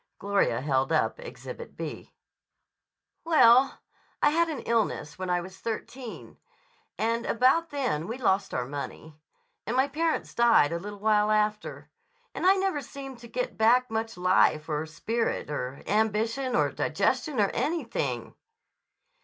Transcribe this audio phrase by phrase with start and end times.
[0.17, 2.11] Gloria held up Exhibit B.
[3.23, 3.81] "Well,
[4.19, 6.37] I had an illness when I was thirteen.
[6.97, 9.15] And about then we lost our money.
[9.67, 11.91] And my parents died a little while after.
[12.33, 17.39] And I never seemed to get back much life or spirit or ambition or digestion
[17.39, 18.33] or anything."